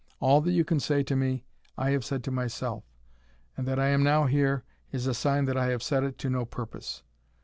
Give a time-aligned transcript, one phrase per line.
[0.19, 1.45] All that you can say to me
[1.77, 2.83] I have said to myself;
[3.55, 6.29] and that I am now here, is a sign that I have said it to
[6.31, 7.03] no purpose.